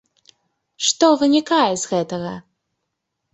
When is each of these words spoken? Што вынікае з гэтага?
Што 0.85 1.09
вынікае 1.23 1.67
з 1.83 1.93
гэтага? 1.93 2.33